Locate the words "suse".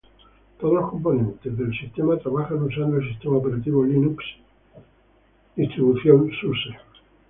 6.41-6.75